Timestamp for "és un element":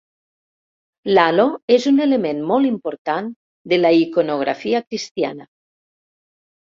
1.75-2.41